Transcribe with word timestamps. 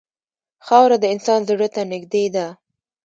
خاوره 0.65 0.97
د 1.01 1.05
انسان 1.13 1.39
زړه 1.49 1.67
ته 1.75 1.81
نږدې 1.91 2.25
ده. 2.35 2.47